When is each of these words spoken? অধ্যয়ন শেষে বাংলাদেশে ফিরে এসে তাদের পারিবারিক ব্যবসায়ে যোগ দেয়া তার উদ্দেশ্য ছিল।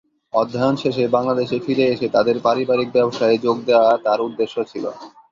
অধ্যয়ন 0.33 0.75
শেষে 0.75 1.03
বাংলাদেশে 1.07 1.57
ফিরে 1.65 1.85
এসে 1.87 2.07
তাদের 2.15 2.35
পারিবারিক 2.45 2.89
ব্যবসায়ে 2.93 3.37
যোগ 3.45 3.57
দেয়া 3.67 3.85
তার 4.05 4.19
উদ্দেশ্য 4.27 4.55
ছিল। 4.71 4.85